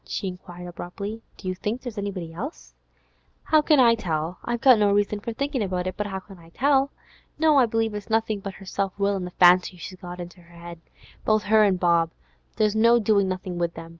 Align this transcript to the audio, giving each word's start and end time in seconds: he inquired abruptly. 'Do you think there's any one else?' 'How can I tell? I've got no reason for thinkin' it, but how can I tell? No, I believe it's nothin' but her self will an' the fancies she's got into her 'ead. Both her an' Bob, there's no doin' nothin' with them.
he 0.09 0.27
inquired 0.27 0.67
abruptly. 0.67 1.21
'Do 1.37 1.47
you 1.47 1.53
think 1.53 1.81
there's 1.83 1.95
any 1.99 2.09
one 2.09 2.31
else?' 2.33 2.73
'How 3.43 3.61
can 3.61 3.79
I 3.79 3.93
tell? 3.93 4.39
I've 4.43 4.59
got 4.61 4.79
no 4.79 4.91
reason 4.91 5.19
for 5.19 5.31
thinkin' 5.31 5.61
it, 5.61 5.69
but 5.69 6.07
how 6.07 6.19
can 6.21 6.39
I 6.39 6.49
tell? 6.49 6.89
No, 7.37 7.59
I 7.59 7.67
believe 7.67 7.93
it's 7.93 8.09
nothin' 8.09 8.39
but 8.39 8.55
her 8.55 8.65
self 8.65 8.97
will 8.97 9.13
an' 9.15 9.25
the 9.25 9.29
fancies 9.29 9.79
she's 9.81 9.99
got 9.99 10.19
into 10.19 10.41
her 10.41 10.71
'ead. 10.71 10.79
Both 11.23 11.43
her 11.43 11.63
an' 11.63 11.75
Bob, 11.75 12.09
there's 12.55 12.75
no 12.75 12.97
doin' 12.97 13.29
nothin' 13.29 13.59
with 13.59 13.75
them. 13.75 13.89